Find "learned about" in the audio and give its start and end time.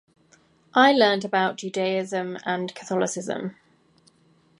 0.93-1.51